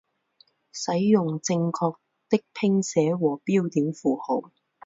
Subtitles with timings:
[0.71, 1.91] 使用正确
[2.35, 4.51] 的拼写和标点符号